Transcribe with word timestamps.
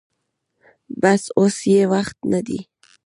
بس 1.01 1.23
اوس 1.39 1.57
يې 1.71 1.81
وخت 1.93 2.17
نه 2.31 2.39
دې. 2.47 2.59